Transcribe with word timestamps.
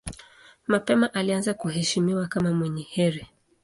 Mapema 0.67 1.13
alianza 1.13 1.53
kuheshimiwa 1.53 2.27
kama 2.27 2.53
mwenye 2.53 2.83
heri. 2.83 3.27